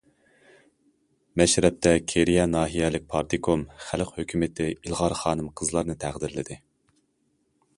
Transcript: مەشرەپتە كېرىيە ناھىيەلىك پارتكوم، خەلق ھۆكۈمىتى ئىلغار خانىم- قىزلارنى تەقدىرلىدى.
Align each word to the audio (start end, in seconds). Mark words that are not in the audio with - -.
مەشرەپتە 1.41 1.91
كېرىيە 2.13 2.45
ناھىيەلىك 2.53 3.05
پارتكوم، 3.11 3.65
خەلق 3.89 4.09
ھۆكۈمىتى 4.15 4.71
ئىلغار 4.71 5.17
خانىم- 5.21 5.53
قىزلارنى 5.63 5.99
تەقدىرلىدى. 6.07 6.59